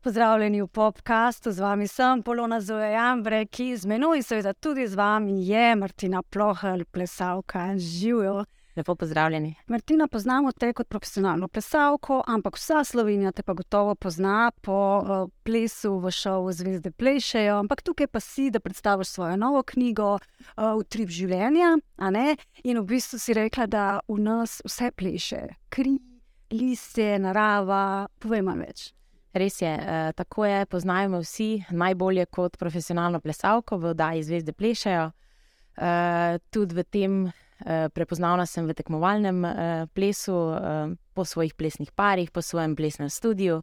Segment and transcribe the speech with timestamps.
[0.00, 4.94] Pozdravljeni v podkastu, z vami sem Polona Zoja Jambre, ki z menoj, seveda tudi z
[4.94, 7.72] vami, je Martina Plohel, plesalka.
[7.76, 8.44] Živijo.
[8.76, 9.54] Lepo pozdravljeni.
[9.66, 15.30] Martina, poznamo te kot profesionalno plesalko, ampak vsa Slovenija te pa gotovo pozna po uh,
[15.42, 17.56] plesu v šovu Zvezde Plešejo.
[17.58, 21.74] Ampak tukaj pa si, da predstaviš svojo novo knjigo uh, Utrip življenja.
[22.62, 25.98] In v bistvu si rekla, da v nas vse pleše, kri,
[26.54, 28.06] listje, narava.
[28.22, 28.92] Povej malo več.
[29.38, 35.10] Res je, eh, tako je, poznajmo vsi najbolje kot profesionalno plesalko v oddaji Zvezde Plešajo.
[35.76, 39.46] Eh, tudi v tem eh, prepoznavna sem v tekmovalnem
[39.94, 40.34] plesu,
[41.14, 43.62] po svojih plesnih parih, po svojem plesnem studiu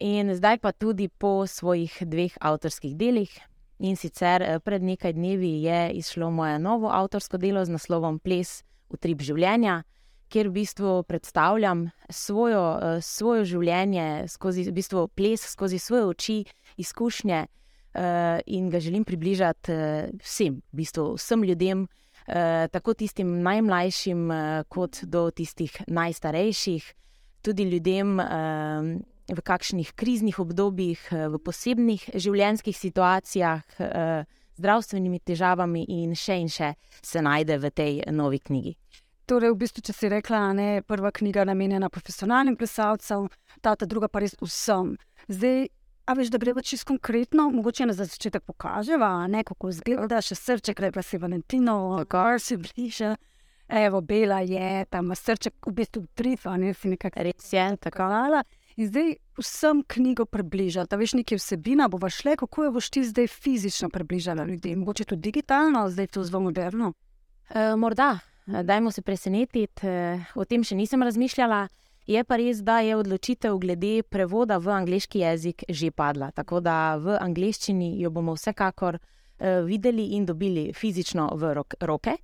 [0.00, 3.32] in zdaj pa tudi po svojih dveh avtorskih delih.
[3.78, 8.96] In sicer pred nekaj dnevi je izšlo moje novo avtorsko delo z naslovom Ples v
[8.96, 9.82] trib življenja
[10.30, 16.36] kjer v bistvu predstavljam svojo, uh, svoje življenje skozi v bistvu ples, skozi svoje oči,
[16.80, 21.88] izkušnje uh, in ga želim približati uh, vsem, v bistvu vsem ljudem,
[22.70, 24.28] tako tistim najmlajšim,
[24.70, 26.84] kot do tistih najstarejših,
[27.42, 28.20] tudi ljudem.
[29.30, 33.62] V kakšnih kriznih obdobjih, v posebnih življenjskih situacijah,
[34.58, 38.76] zdravstvenimi težavami, in še in še se najde v tej novi knjigi.
[39.30, 43.28] Torej, v bistvu, če si rekla, da je prva knjiga namenjena profesionalnim plesalcem,
[43.62, 44.96] ta, ta druga pa res vsem.
[45.30, 45.68] Zdaj,
[46.10, 50.34] a veš, da gre pa čisto konkretno, mogoče na začetek pokaževa, ne, kako izgleda, še
[50.34, 51.76] srček, repa si Valentino,
[52.10, 53.12] kar si bliže.
[53.70, 58.40] Evo, bela je, tam srček, v bistvu trifa, ne si nekako res je, tako ali.
[58.82, 63.30] In zdaj vsem knjigo približati, veš, nekaj vsebina, bo šle, kako jo boš ti zdaj
[63.30, 66.90] fizično približala ljudem, mogoče tudi digitalno, zdaj to zelo moderno.
[67.46, 68.16] E, morda,
[68.62, 71.68] dajmo se presenetiti, eh, o tem še nisem razmišljala.
[72.06, 76.30] Je pa res, da je odločitev glede prevoda v angliški jezik že padla.
[76.34, 82.16] Tako da v angleščini jo bomo vsekakor uh, videli in dobili fizično v rok, roke.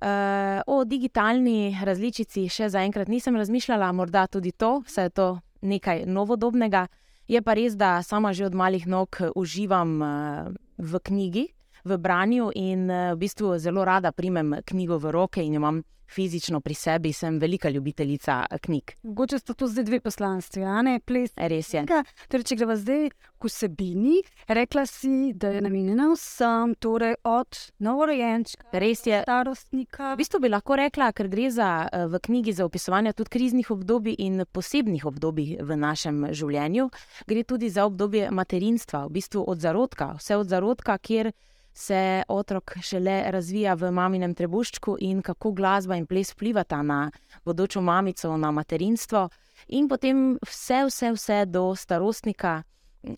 [0.00, 5.28] Uh, o digitalni različici še zaenkrat nisem razmišljala, morda tudi to, vse je to
[5.60, 6.86] nekaj novodobnega.
[7.28, 10.48] Je pa res, da sama že od malih nog uživam uh,
[10.78, 11.48] v knjigi,
[11.86, 15.82] v branju in eh, v bistvu zelo rada primem knjigo v roke in jo imam
[16.08, 18.92] fizično pri sebi, sem velika ljubiteljica eh, knjig.
[19.02, 21.30] Mogoče sta to zdaj dve poslanstvi, a ne ples.
[21.36, 21.84] Res je.
[22.28, 28.70] Torej, če greva zdaj k vsebini, rekla si, da je namenjena vsem, torej od novorojenčka,
[28.72, 29.22] res je.
[29.26, 30.14] Starostnika.
[30.14, 33.70] V bistvu bi lahko rekla, ker gre za eh, v knjigi za opisovanje tudi kriznih
[33.70, 36.90] obdobij in posebnih obdobij v našem življenju.
[37.26, 41.32] Gre tudi za obdobje materinstva, v bistvu od zarodka, vse od zarodka, kjer
[41.76, 47.10] se otrok šele razvija v maminem trebuščku in kako glasba in ples vplivata na
[47.44, 49.28] bodočo mamico, na materinstvo,
[49.68, 52.62] in potem vse, vse, vse do starostnika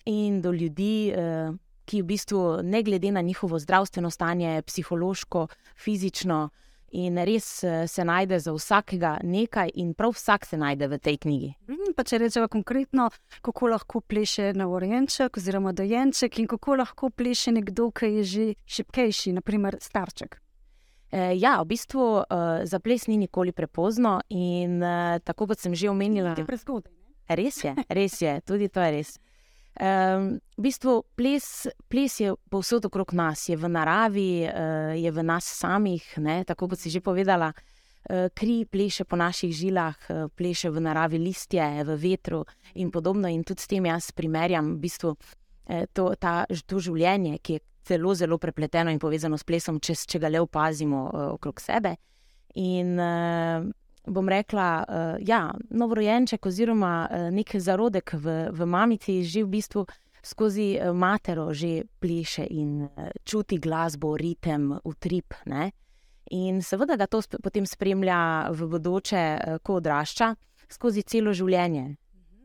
[0.05, 1.53] in do ljudi, eh,
[1.85, 6.49] ki v bistvu, ne glede na njihovo zdravstveno stanje, psihološko, fizično,
[6.91, 11.19] In res eh, se najde za vsakega nekaj, in prav vsak se najde v tej
[11.21, 11.51] knjigi.
[11.69, 13.11] Mhm, pa če rečemo konkretno,
[13.45, 19.37] kako lahko pleše novorojenček oziroma dojenček, in kako lahko pleše nekdo, ki je že šipkejši,
[19.37, 20.41] naprimer starček.
[21.11, 22.25] E, ja, v bistvu e,
[22.65, 26.93] za ples ni nikoli prepozno, in e, tako kot sem že omenila, je prezgodaj.
[27.29, 29.19] Res je, res je, tudi to je res.
[29.79, 35.23] Um, v bistvu ples, ples je povsod okrog nas, je v naravi, uh, je v
[35.23, 36.03] nas samih.
[36.19, 36.43] Ne?
[36.43, 41.23] Tako kot si že povedala, uh, kri pleše po naših žilah, uh, pleše v naravi
[41.23, 42.43] listje, v vetru
[42.75, 43.31] in podobno.
[43.31, 47.65] In tudi s tem jaz primerjam v bistvu, uh, to, ta, to življenje, ki je
[47.95, 51.95] zelo, zelo prepleteno in povezano s plesom, če, če ga le opazimo uh, okrog sebe.
[52.59, 53.63] In uh,
[54.07, 59.87] bom rekla, uh, ja, novorojenček oziroma uh, nek zarodek v, v mamici že v bistvu
[60.23, 65.35] skozi uh, matero že pliše in uh, čuti glasbo, ritem, utrip.
[65.47, 65.71] Ne?
[66.31, 70.35] In seveda ga to sp potem spremlja v bodoče, uh, ko odrašča,
[70.69, 71.97] skozi celo življenje.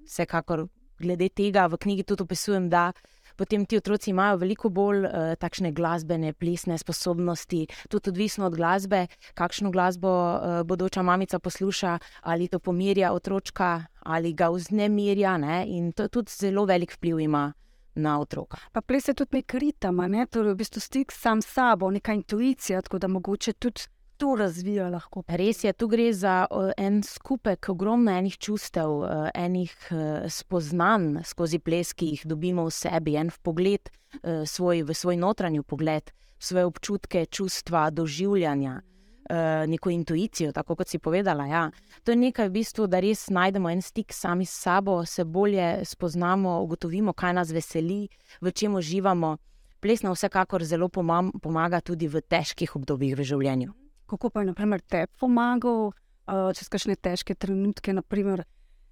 [0.07, 0.67] Vsekakor
[0.99, 2.91] glede tega v knjigi tudi opisujem, da
[3.35, 9.07] potem ti otroci imajo veliko bolj uh, takšne glasbene, plesne sposobnosti, tudi odvisno od glasbe,
[9.33, 15.37] kakšno glasbo uh, bodoča mamica posluša, ali to pomirja otroka ali ga vznemirja.
[15.37, 15.65] Ne?
[15.67, 17.53] In to tudi zelo velik vpliv ima.
[17.95, 18.57] Na otroka.
[18.71, 20.25] Pa ples je tudi nek ritem, ne?
[20.25, 23.85] torej v bistvu stik sam s sabo, neka intuicija, tako da mogoče tudi
[24.23, 24.87] to razvija.
[24.89, 25.23] Lahko.
[25.27, 26.45] Res je, tu gre za
[26.77, 32.71] en skupek ogromno enih čustev, e, enih e, spoznanj skozi ples, ki jih dobimo v
[32.71, 38.81] sebi, en pogled e, svoj, v svoj notranji pogled, svoje občutke, čustva, doživljanja.
[39.23, 41.45] uh, neko intuicijo, tako kot si povedala.
[41.47, 41.71] Ja.
[42.03, 45.85] To je nekaj, v bistvu, da res najdemo en stik sami s sabo, se bolje
[45.85, 48.09] spoznamo, ugotovimo, kaj nas veseli,
[48.41, 49.37] v čem uživamo.
[49.79, 53.71] Ples nam vsekakor zelo pomaga tudi v težkih obdobjih v življenju.
[54.13, 58.43] Kako pa je naprimer, te pomagal uh, čez kakšne težke trenutke, naprimer,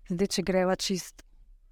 [0.10, 1.22] zdaj, če greva čist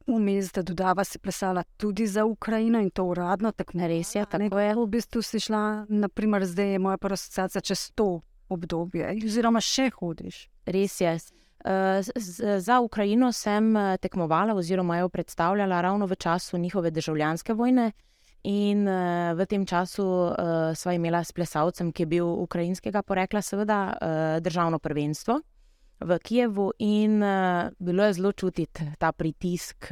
[0.06, 4.26] vmes, da dodava si plesala tudi za Ukrajino in to uradno, tako ne res je.
[4.30, 4.76] Tako je.
[4.76, 9.90] V bistvu si šla, naprimer, zdaj je moja prva asociacija čez to obdobje, oziroma še
[9.98, 10.46] hodiš.
[10.70, 11.18] Res je.
[11.66, 12.06] Uh,
[12.62, 17.92] za Ukrajino sem tekmovala, oziroma jo predstavljala ravno v času njihove državljanske vojne.
[18.48, 23.42] In uh, v tem času uh, sva imela s plesalcem, ki je bil ukrajinskega porekla,
[23.44, 25.42] seveda, uh, državno prvenstvo
[26.00, 29.92] v Kijevu in uh, bilo je zelo čutiti ta pritisk,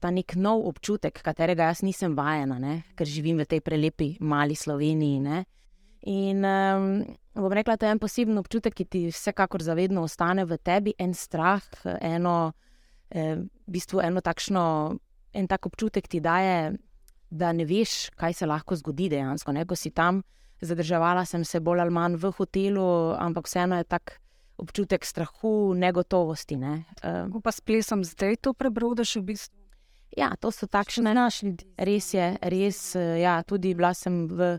[0.00, 2.82] ta nek nov občutek, katerega jaz nisem vajena, ne?
[2.98, 5.20] ker živim v tej prelepi mali Sloveniji.
[5.22, 5.44] Ne?
[6.10, 7.04] In um,
[7.34, 11.14] bom rekla, da je en poseben občutek, ki ti vsekakor zavedno ostane v tebi, en
[11.14, 11.62] strah,
[12.02, 12.52] eno,
[13.10, 14.64] eh, v bistvu eno takšno,
[15.32, 16.74] en tak občutek ti daje,
[17.34, 19.52] da ne veš, kaj se lahko zgodi dejansko.
[19.52, 19.64] Ne?
[19.66, 20.22] Ko si tam,
[20.62, 22.86] zadrževala sem se bolj ali manj v hotelu,
[23.18, 24.20] ampak vseeno je tako
[24.56, 26.56] občutek strahu, negotovosti.
[26.56, 26.84] Ne.
[27.02, 29.58] Uh, pa s plesom zdaj to prebrodaš v bistvu?
[30.14, 31.56] Ja, to so takšne našli.
[31.74, 32.94] Res je, res.
[32.94, 34.54] Eh, ja, tudi bila sem v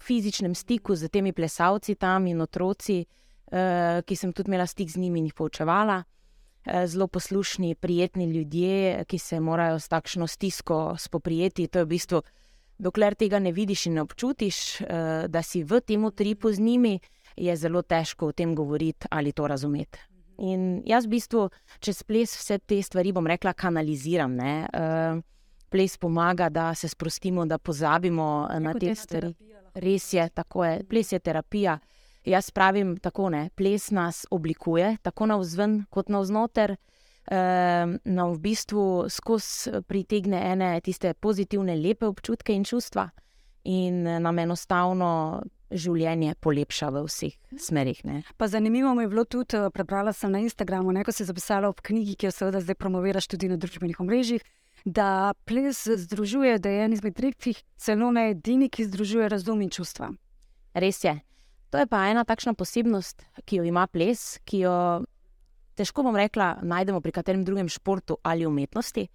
[0.00, 4.96] fizičnem stiku z temi plesalci tam in otroci, uh, ki sem tudi imela stik z
[4.96, 6.00] njimi in jih poučevala.
[6.86, 11.66] Zelo poslušni, prijetni ljudje, ki se morajo s takšno stisko spoprijeti.
[11.66, 12.22] To je v bistvu,
[12.78, 14.80] dokler tega ne vidiš in ne občutiš,
[15.28, 16.98] da si v tem utripu z njimi,
[17.36, 19.98] je zelo težko o tem govoriti ali to razumeti.
[20.38, 21.48] In jaz v bistvu
[21.82, 24.36] čez ples vse te stvari, bom rekla, kanaliziram.
[24.38, 25.22] Uh,
[25.68, 29.34] ples pomaga, da se sprostimo, da pozabimo Jako na te stvari.
[29.74, 30.84] Res je, tako je.
[30.88, 31.78] Ples je terapija.
[32.28, 33.48] Jaz pravim tako, ne.
[33.56, 36.76] ples nas oblikuje, tako na vzven, kot na vznoter.
[37.28, 38.82] Uh, nam v bistvu
[39.12, 43.04] skozi pritegne ene tiste pozitivne, lepe občutke in čustva,
[43.68, 48.00] in nam enostavno življenje polepša v vseh smerih.
[48.40, 52.16] Zanimivo mi je bilo tudi, eh, prebrala sem na Instagramu, neko si zapisala ob knjigi,
[52.16, 54.42] ki jo seveda zdaj promoviraš tudi na družbenih omrežjih.
[54.84, 59.70] Da ples združuje, da je en izmed redkih, celo ne edini, ki združuje razum in
[59.70, 60.14] čustva.
[60.74, 61.20] Res je.
[61.70, 64.74] To je pa ena takšna posebnost, ki jo ima ples, ki jo
[65.76, 69.08] težko bom rekla, najdemo pri katerem drugem športu ali umetnosti.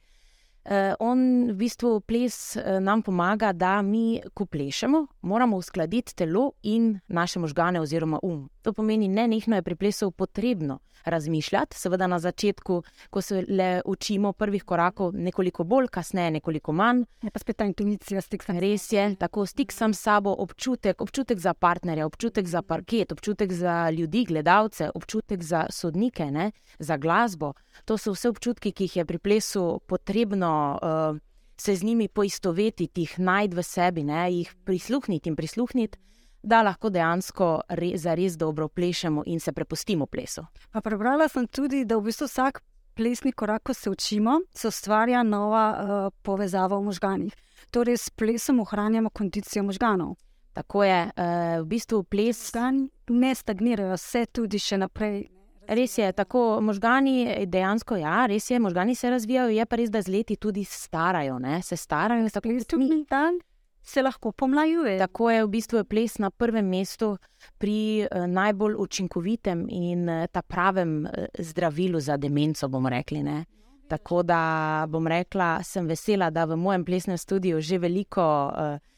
[0.64, 6.54] Uh, on v bistvu ples uh, nam pomaga, da mi, ko plešemo, moramo uskladiti telo
[6.64, 8.46] in naše možgane oziroma um.
[8.64, 13.82] To pomeni, ne nekno je pri plesu potrebno razmišljati, seveda na začetku, ko se le
[13.86, 17.04] učimo prvih korakov, nekoliko bolj, kasneje nekoliko manj.
[17.22, 18.60] Je pa spet ta intuicija, stik sam.
[18.64, 23.52] Res je, tako stik sam s sabo, občutek, občutek za partnerja, občutek za parket, občutek
[23.52, 26.52] za ljudi, gledalce, občutek za sodnike, ne?
[26.80, 27.54] za glasbo.
[27.86, 31.20] To so vse občutki, ki jih je pri plesu potrebno uh,
[31.58, 34.32] se z njimi poistovetiti, jih najti v sebi, ne?
[34.32, 36.00] jih prisluhniti in prisluhniti,
[36.44, 40.46] da lahko dejansko re, za res dobro plešemo in se prepustimo plesu.
[40.72, 42.62] Pa prebrala sem tudi, da v bistvu vsak
[42.96, 47.36] plesni korak, ko se učimo, se ustvarja nova uh, povezava v možganjih.
[47.72, 50.16] Torej, s plesom ohranjamo kondicijo možganov.
[50.54, 52.52] Tako je, uh, v bistvu ples.
[52.54, 55.24] Možgani ne stagnirajo, vse tudi še naprej.
[55.64, 60.02] Res je, tako možgani dejansko, ja, res je, možgani se razvijajo, je pa res, da
[60.04, 61.62] z leti tudi starajo, ne?
[61.64, 63.06] se starajo, tako kot mi.
[63.10, 63.40] Dan
[63.84, 64.98] se lahko pomlajuje.
[65.00, 67.18] Tako je v bistvu ples na prvem mestu
[67.58, 73.24] pri uh, najbolj učinkovitem in uh, ta pravem uh, zdravilu za demenco, bomo rekli.
[73.24, 73.46] Ne?
[73.88, 78.52] Tako da bom rekla, sem vesela, da v mojem plesnem studiu že veliko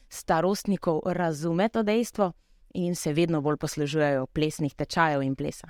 [0.08, 2.32] starostnikov razume to dejstvo
[2.74, 5.68] in se vedno bolj poslužujejo plesnih tečajev in plesa.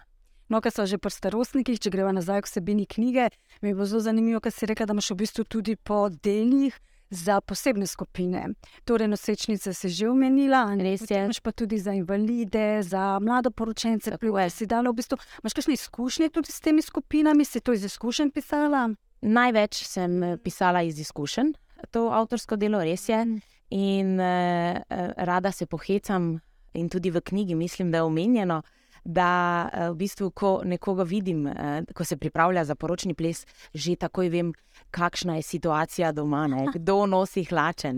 [0.49, 3.31] No, kar so že pri starostnikih, če gremo nazaj k sebini knjige,
[3.63, 6.77] mi bo zelo zanimivo, kar si rekel, da imaš v bistvu tudi po delih
[7.11, 8.49] za posebne skupine.
[8.85, 11.25] Torej, nosečnice si že omenila, res je.
[11.25, 15.19] Imaš pa tudi za invalide, za mlado poročence, ki si dala v bistvu.
[15.43, 18.91] Imaš kakšne izkušnje tudi s temi skupinami, si to iz izkušenj pisala?
[19.23, 21.55] Največ sem eh, pisala iz izkušenj,
[21.91, 23.25] to avtorsko delo res je.
[23.25, 23.41] Mm.
[23.71, 24.79] In uh,
[25.17, 26.39] rada se pohecam,
[26.75, 28.63] in tudi v knjigi mislim, da je omenjeno,
[29.07, 33.97] da eh, v bistvu, ko nekoga vidim, eh, ko se pripravlja za poročni ples, že
[33.97, 34.53] takoj vem,
[34.91, 36.67] kakšna je situacija doma, ne?
[36.75, 37.93] kdo nosi hlače.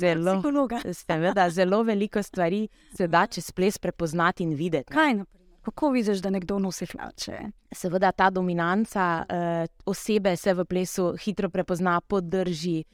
[0.00, 0.42] Zelo,
[1.06, 4.92] seveda, zelo veliko stvari se da čez ples prepoznati in videti.
[4.92, 5.22] Kaj,
[5.64, 7.38] Kako vidiš, da nekdo nosi hlače?
[7.72, 12.84] Seveda ta dominanca uh, osebe se v plesu hitro prepozna, podrži.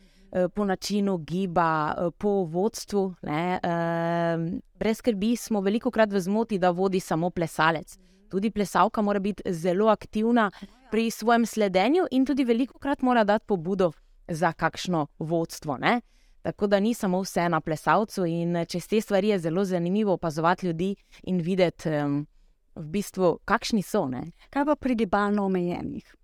[0.54, 3.14] Po načinu giba, po vodstvu.
[3.22, 7.98] Ne, uh, brez skrbi smo veliko krat v zmoti, da vodi samo plesalec.
[8.30, 10.50] Tudi plesalka mora biti zelo aktivna
[10.90, 13.92] pri svojem sledenju in tudi veliko krat mora dati pobudo
[14.28, 15.76] za kakšno vodstvo.
[15.76, 16.00] Ne.
[16.42, 20.66] Tako da ni samo vse na plesalcu, in čez te stvari je zelo zanimivo opazovati
[20.66, 22.26] ljudi in videti, um,
[22.74, 24.06] v bistvu, kakšni so.
[24.08, 24.32] Ne.
[24.50, 26.14] Kaj pa pri gibalno omejenih,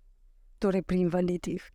[0.59, 1.71] torej pri invalidih?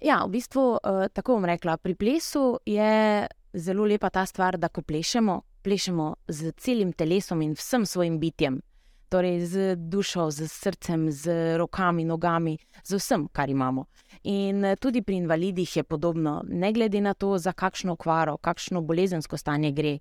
[0.00, 3.26] Ja, v bistvu, uh, tako bom rekla, pri plesu je
[3.56, 8.60] zelo lepa ta stvar, da ko plešemo, plešemo z celim telesom in vsem svojim bitjem.
[9.08, 13.86] Torej, z dušo, z srcem, z rokami, nogami, z vsem, kar imamo.
[14.24, 18.82] In eh, tudi pri invalidih je podobno, ne glede na to, za kakšno okvaro, kakšno
[18.82, 19.98] bolezensko stanje gre.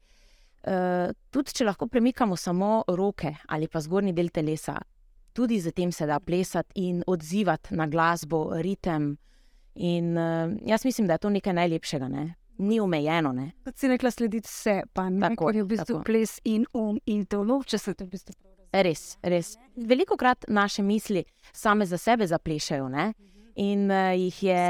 [0.66, 4.80] Uh, tudi če lahko premikamo samo roke ali pa zgornji del telesa,
[5.38, 9.14] tudi z tem se da plesati in odzivati na glasbo, ritem.
[9.76, 12.34] In uh, jaz mislim, da je to nekaj najlepšega, ne?
[12.58, 13.34] ni omejeno.
[13.64, 16.04] Kot si rekla, slediti vse, pa ne tako, je v bistvu tako.
[16.08, 18.36] ples in um in telo, če se to v bistvu.
[18.76, 19.56] Res, res.
[19.76, 22.90] Veliko krat naše misli same za sebe zaplešajo.
[22.90, 23.14] Ne?
[23.56, 24.62] In uh, jih je.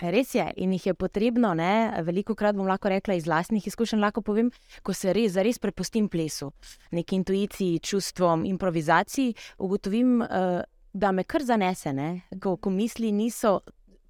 [0.00, 2.00] Res je, in jih je potrebno, ne?
[2.00, 4.48] veliko krat bom lahko rekla iz vlastnih izkušenj, lahko povem,
[4.80, 6.48] ko se res, res prepustim plesu,
[6.96, 10.62] neki intuiciji, čustvom, improvizaciji, ugotovim, uh,
[10.96, 11.92] da me kar zanese,
[12.40, 13.58] ko, ko misli niso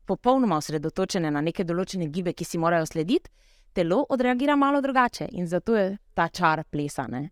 [0.07, 3.31] popolnoma osredotočene na neke določene gibe, ki si morajo slediti,
[3.73, 7.07] telo odreagira malo drugače in zato je ta čar plesa.
[7.09, 7.31] Ne?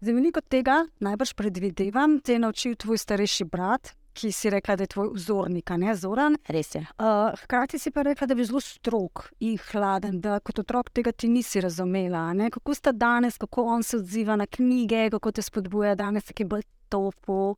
[0.00, 4.84] Zdaj, veliko tega najbrž predvidevam, te je naučil tvoj starejši brat, ki si rekel, da
[4.84, 6.36] je tvoj vzornik, ne zoran.
[6.48, 6.82] Res je.
[6.98, 11.12] Uh, hkrati si pa rekel, da je zelo strok in hladen, da kot otrok tega
[11.12, 12.30] ti nisi razumela.
[12.34, 12.50] Ne?
[12.50, 16.48] Kako sta danes, kako on se odziva na knjige, kako te spodbuja danes, ki je
[16.48, 17.54] bolj topo,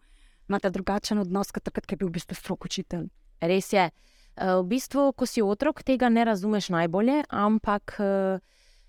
[0.49, 3.09] imate drugačen odnos, kot takrat, ki je bil v bistvu strok učitelj.
[3.41, 3.89] Res je.
[4.33, 7.97] Uh, v bistvu, ko si otrok, tega ne razumeš najbolje, ampak.
[8.01, 8.41] Uh,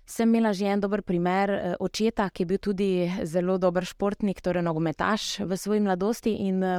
[0.04, 4.42] Sem imela že en dober primer eh, očeta, ki je bil tudi zelo dober športnik,
[4.44, 6.44] torej nogometaš v svoji mladosti.
[6.44, 6.76] In, eh,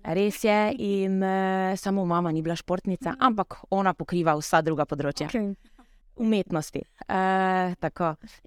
[0.00, 1.20] res je, in
[1.76, 5.28] samo mama ni bila športnica, ampak ona pokriva vsa druga področja.
[5.28, 5.52] Okay.
[6.18, 6.82] Umetnosti.
[7.08, 7.74] E,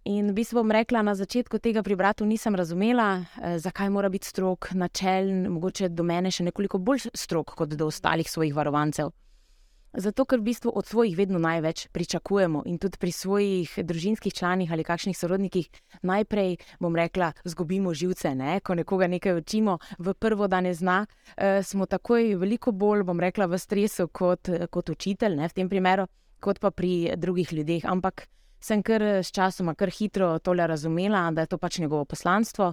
[0.04, 4.10] in bi se bom rekla, na začetku tega pri bratu nisem razumela, e, zakaj mora
[4.10, 9.12] biti strok načelen, mogoče do mene še nekoliko bolj strok kot do ostalih svojih varovancev.
[9.92, 14.72] Zato, ker v bistvu od svojih vedno največ pričakujemo in tudi pri svojih družinskih članih
[14.72, 15.68] ali kakšnih sorodnikih
[16.02, 18.32] najprej, bom rekla, zgubimo živce.
[18.36, 18.60] Ne?
[18.64, 21.06] Ko nekoga nekaj učimo, v prvo dan ne zna,
[21.36, 25.50] e, smo takoj veliko bolj, bom rekla, v stresu kot, kot učitelj, ne?
[25.52, 26.08] v tem primeru,
[26.40, 27.84] kot pa pri drugih ljudeh.
[27.84, 28.30] Ampak
[28.64, 32.72] sem kar s časom, kar hitro tole razumela, da je to pač njegovo poslanstvo.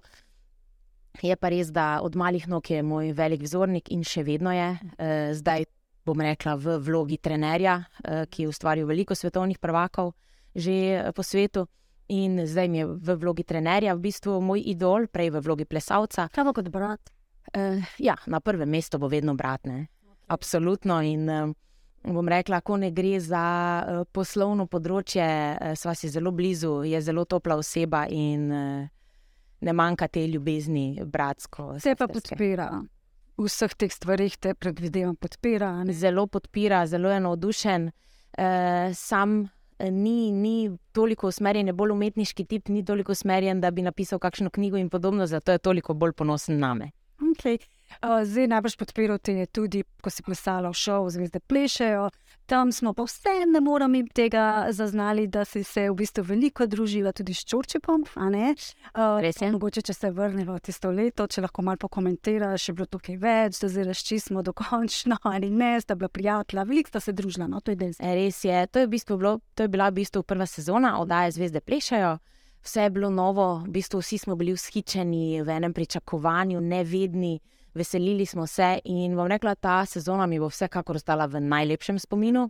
[1.22, 4.70] Je pa res, da od malih nog je moj velik vzornik in še vedno je.
[4.98, 5.66] E, zdaj
[6.08, 10.14] bom rekla, v vlogi trenerja, eh, ki je ustvaril veliko svetovnih prvakov
[10.54, 11.68] že eh, po svetu.
[12.08, 16.28] In zdaj mi je v vlogi trenerja, v bistvu moj idol, prej v vlogi plesalca.
[16.32, 17.12] Kaj kot brat?
[17.52, 19.68] Uh, ja, na prvem mestu bo vedno brat.
[19.68, 19.88] Ne?
[20.32, 21.02] Absolutno.
[21.04, 21.52] In uh,
[22.08, 23.44] bom rekla, ko ne gre za
[23.84, 28.88] uh, poslovno področje, uh, sva si zelo blizu, je zelo topla oseba in uh,
[29.60, 31.76] ne manjka te ljubezni, bratsko.
[31.76, 32.72] Se pa podpira
[33.38, 35.70] vseh teh stvarih te predvidevam, podpira.
[35.84, 35.92] Ne?
[35.92, 37.90] Zelo podpira, zelo je navdušen.
[38.38, 43.70] Uh, sam uh, ni, ni toliko usmerjen, je bolj umetniški tip, ni toliko usmerjen, da
[43.70, 46.90] bi napisal kakšno knjigo in podobno, zato je toliko bolj ponosen name.
[47.32, 47.58] Okay.
[47.98, 52.08] Uh, zdaj najbrž podpiral te tudi, ko si plesala v šovu, zvezde plešejo.
[52.48, 56.66] Tam smo pa vse, ne moramo jim tega zaznali, da si se v bistvu veliko
[56.66, 58.06] družila tudi s Čurčipom.
[58.16, 59.50] Uh, Res je.
[59.52, 63.58] Mogoče, če se vrnemo v tisto leto, če lahko malo pokomentiraš, je bilo tukaj več,
[63.60, 67.48] da zdaj razčistimo dokončno ali ne, sta bila prijatelja, veliko sta se družila.
[67.50, 70.22] No, to je Res je, to je, v bistvu bilo, to je bila v bistvu
[70.22, 72.16] prva sezona, oddaje zvezde plešejo.
[72.62, 77.38] Vse je bilo novo, v bistvu vsi smo bili vzhičeni v enem pričakovanju, nevedni
[77.78, 82.48] veselili smo se in bom rekla, ta sezona mi bo vsekakor ostala v najlepšem spominu.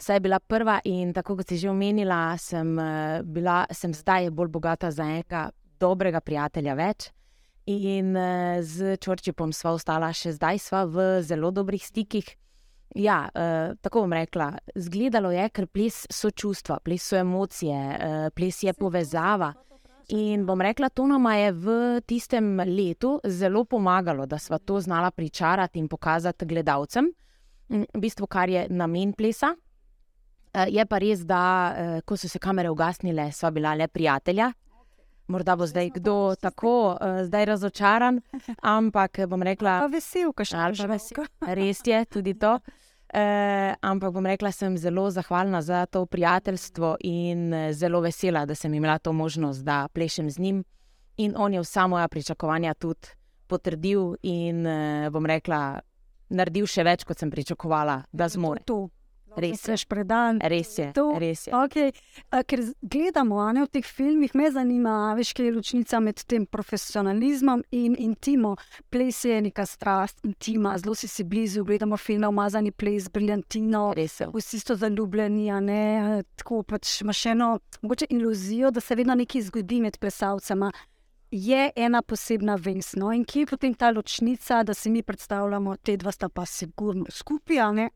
[0.00, 4.30] Vse je bila prva in tako kot si že omenila, sem, eh, bila, sem zdaj
[4.30, 7.10] bolj bogata za enega dobrega prijatelja več.
[7.70, 12.36] In eh, z Čorčipom sva ostala še zdaj, sva v zelo dobrih stikih.
[12.98, 18.30] Ja, eh, tako bom rekla, zgledalo je, ker ples so čustva, ples so emocije, eh,
[18.34, 19.52] ples je povezava.
[20.10, 21.66] In bom rekla, to nam je v
[22.06, 27.12] tistem letu zelo pomagalo, da smo to znala pričarati in pokazati gledalcem,
[27.68, 29.54] v bistvu, kar je namen plesa.
[30.52, 34.52] Eh, je pa res, da eh, ko so se kamere ugasnile, sva bila le prijatelja.
[35.30, 38.16] Morda bo zdaj kdo tako uh, zdaj razočaran,
[38.62, 41.26] ampak bom rekla, da je vesel, kaj še vedno.
[41.54, 42.56] Res je tudi to.
[42.58, 42.89] Uh,
[43.80, 48.74] ampak bom rekla, sem zelo zahvalna za to prijateljstvo in uh, zelo vesela, da sem
[48.74, 50.64] imela to možnost, da plešem z njim.
[51.16, 53.08] In on je vsa moja pričakovanja tudi
[53.46, 55.80] potrdil in uh, bom rekla,
[56.30, 58.62] naredil še več, kot sem pričakovala, da zmore.
[58.66, 58.88] To,
[59.40, 60.40] Res je predan.
[60.42, 61.52] Res je, To- res je.
[61.52, 61.92] Okay.
[62.46, 66.00] Ker z- gledamo a ne, v teh filmih, me zanima, a veš, kaj je ločnica
[66.00, 68.56] med tem profesionalizmom in intimo.
[68.90, 73.92] Ples je neka strast, intima, zelo si si blizu, gledamo filme, umazani ples, briljantino.
[73.96, 74.26] Res je.
[74.34, 79.42] Vsi so zaljubljeni, a ne, tako pač imaš eno mogoče iluzijo, da se vedno nekaj
[79.42, 80.72] zgodi med plesalcema.
[81.30, 85.76] Je ena posebna vez, no in kje je potem ta ločnica, da si mi predstavljamo,
[85.76, 87.88] te dva sta pa sigurno skupaj, a?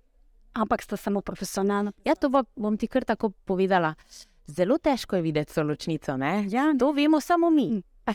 [0.55, 1.93] Ampak sta samo profesionalna.
[2.05, 3.95] Ja, to bo- bom ti kar tako povedala.
[4.47, 6.17] Zelo težko je videti to ločnico.
[6.17, 6.47] Ne?
[6.49, 7.83] Ja, To vemo samo mi.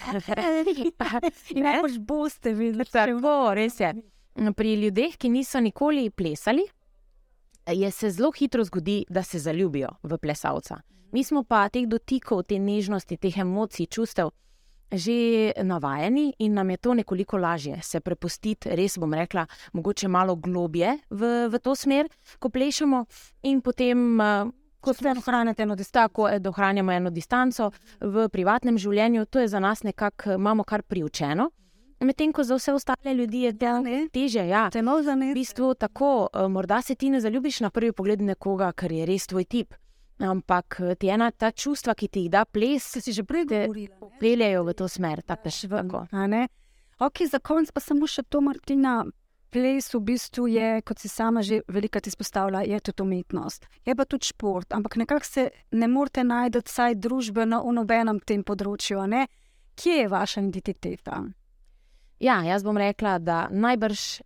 [1.55, 1.61] Ne?
[1.61, 3.93] najbolj boste videli, Tako, res je.
[4.55, 6.63] Pri ljudeh, ki niso nikoli plesali,
[7.67, 10.77] je se zelo hitro zgodi, da se zaljubijo v plesalca.
[11.11, 14.29] Mi smo pa teh dotikov, te nežnosti, teh emocij, čustev
[14.91, 20.35] že navajeni in nam je to nekoliko lažje se prepustiti, res bom rekla, mogoče malo
[20.35, 22.07] globje v, v to smer,
[22.39, 23.05] ko plešemo
[23.43, 24.21] in potem.
[24.21, 24.45] eh,
[24.81, 26.27] Ko Kot da ohranjate eno distanco.
[26.27, 31.49] eh, ohranjamo eno distanco v privatnem življenju, to je za nas nekako, imamo kar priučeno.
[31.99, 33.81] Medtem ko za vse ostale ljudi je Ja,
[34.11, 34.47] teže.
[34.47, 34.69] Ja.
[34.69, 39.05] V bistvu tako, eh, morda se ti ne zaljubiš na prvi pogled nekoga, ker je
[39.05, 39.73] res tvoj tip.
[40.19, 44.09] Ampak eh, ti ena ta čustva, ki ti jih da ples, si že prej govorila.
[44.19, 45.23] peljejo v to smer.
[45.23, 46.07] Tako.
[46.11, 46.47] A ne?
[46.99, 49.05] Ok, za konec pa samo še to, Martina.
[49.49, 53.65] Ples v bistvu je, kot si sama že velikokrat izpostavila, je tudi umetnost.
[53.85, 58.43] Je pa tudi šport, ampak nekako se ne morete najti, vsaj družbeno, v nobenem tem
[58.43, 59.01] področju.
[59.07, 59.25] ne?
[59.73, 61.23] Kje je vaša identiteta?
[62.19, 64.21] Ja, jaz bom rekla, da najbrž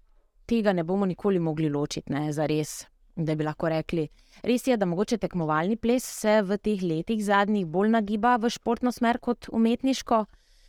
[0.49, 2.83] tega ne bomo nikoli mogli ločiti, ne, za res.
[3.15, 4.07] Da bi lahko rekli,
[4.41, 8.91] res je, da mogoče tekmovalni ples se v teh letih zadnjih bolj nagiba v športno
[8.91, 10.23] smer kot umetniško.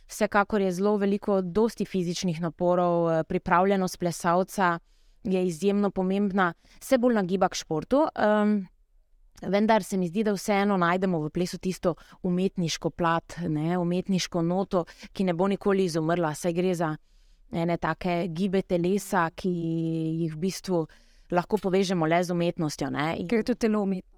[0.05, 4.79] Vsekakor je zelo veliko, dosti fizičnih naporov, eh, pripravljenost plesalca
[5.23, 8.05] je izjemno pomembna, se bolj nagiba k športu.
[8.13, 8.67] Um,
[9.41, 14.85] vendar se mi zdi, da vseeno najdemo v plesu tisto umetniško plat, ne, umetniško noto,
[15.13, 16.95] ki ne bo nikoli izumrla, saj gre za
[17.51, 20.85] ene take gibe telesa, ki jih v bistvu
[21.31, 22.89] lahko povežemo le z umetnostjo.
[22.89, 23.15] Ne?
[23.19, 24.13] In Ker je to telo umetnost.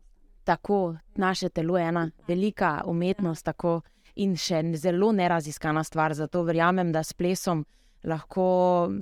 [0.48, 3.82] Tako naše telo je ena velika umetnost, tako
[4.16, 6.14] in še zelo neraziskana stvar.
[6.14, 7.66] Zato verjamem, da s plesom
[8.08, 8.48] lahko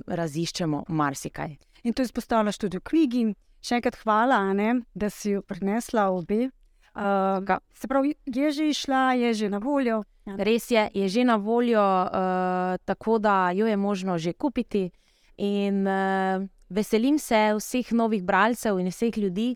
[0.06, 1.56] raziščemo marsikaj.
[1.86, 3.24] In to izpostavljaš tudi v knjigi.
[3.62, 6.48] Še enkrat hvala, ne, da si jo prinesla obe.
[6.96, 10.02] Uh, Ga- se pravi, je že išla, je že na voljo.
[10.26, 10.36] Ja.
[10.38, 14.90] Res je, je že na voljo, uh, tako da jo je možno že kupiti.
[15.36, 19.54] In uh, veselim se vseh novih bralcev in vseh ljudi,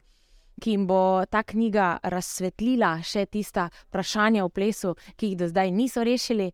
[0.60, 5.72] ki jim bo ta knjiga razsvetlila še tista vprašanja o plesu, ki jih do zdaj
[5.72, 6.50] niso rešili.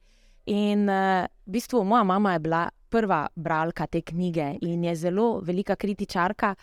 [0.47, 5.41] In uh, v bistvu moja mama je bila prva bralka te knjige in je zelo
[5.43, 6.55] velika kritičarka.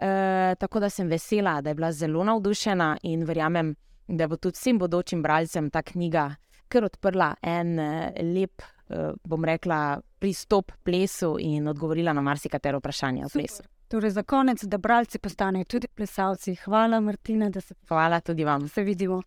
[0.00, 3.74] Uh, tako da sem vesela, da je bila zelo navdušena in verjamem,
[4.08, 6.30] da bo tudi vsem bodočim bralcem ta knjiga
[6.70, 8.62] kar odprla en uh, lep,
[8.94, 13.62] uh, bom rekla, pristop plesu in odgovorila na marsikatero vprašanje o plesu.
[13.88, 16.54] Torej, za konec, da bralci postanejo tudi plesalci.
[16.54, 18.68] Hvala, Martina, da se, Hvala tudi vam.
[18.68, 19.22] se vidimo.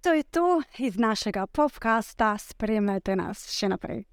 [0.00, 2.38] To je to iz našega podcasta.
[2.38, 4.04] Spremljajte nas še naprej.